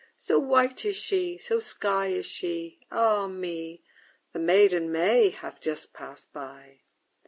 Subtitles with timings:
[0.17, 3.83] So white is she, so sky is she, Ah me!
[4.33, 6.79] The maiden May hath just passed by!